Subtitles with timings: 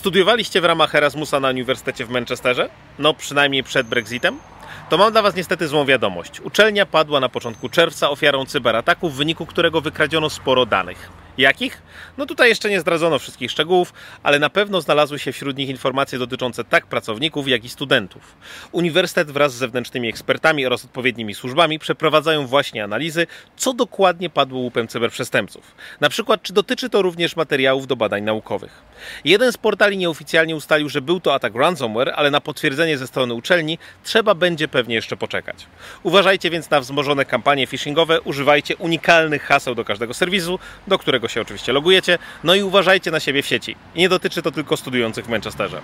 [0.00, 2.68] Studiowaliście w ramach Erasmusa na Uniwersytecie w Manchesterze?
[2.98, 4.38] No przynajmniej przed Brexitem?
[4.90, 6.40] To mam dla Was niestety złą wiadomość.
[6.40, 11.10] Uczelnia padła na początku czerwca ofiarą cyberataku, w wyniku którego wykradziono sporo danych.
[11.40, 11.82] Jakich?
[12.18, 13.92] No tutaj jeszcze nie zdradzono wszystkich szczegółów,
[14.22, 18.36] ale na pewno znalazły się wśród nich informacje dotyczące tak pracowników, jak i studentów.
[18.72, 24.88] Uniwersytet wraz z zewnętrznymi ekspertami oraz odpowiednimi służbami przeprowadzają właśnie analizy, co dokładnie padło łupem
[24.88, 25.74] cyberprzestępców.
[26.00, 28.82] Na przykład, czy dotyczy to również materiałów do badań naukowych.
[29.24, 33.34] Jeden z portali nieoficjalnie ustalił, że był to atak ransomware, ale na potwierdzenie ze strony
[33.34, 35.66] uczelni trzeba będzie pewnie jeszcze poczekać.
[36.02, 41.40] Uważajcie więc na wzmożone kampanie phishingowe, używajcie unikalnych haseł do każdego serwisu, do którego się
[41.40, 43.76] oczywiście logujecie, no i uważajcie na siebie w sieci.
[43.94, 45.80] I nie dotyczy to tylko studiujących w Manchesterze.